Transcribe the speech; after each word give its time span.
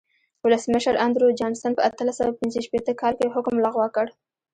ولسمشر 0.45 0.95
اندرو 1.05 1.27
جانسن 1.39 1.71
په 1.75 1.81
اتلس 1.89 2.15
سوه 2.19 2.31
پنځه 2.39 2.59
شپېته 2.65 2.91
کال 3.01 3.13
کې 3.19 3.33
حکم 3.35 3.55
لغوه 3.65 3.87
کړ. 3.95 4.07